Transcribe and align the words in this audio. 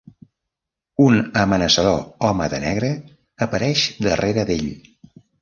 Un 1.03 1.17
amenaçador 1.41 1.99
home 2.29 2.47
de 2.55 2.63
negre 2.65 2.91
apareix 3.49 3.85
darrere 4.09 4.49
d'ell. 4.51 4.69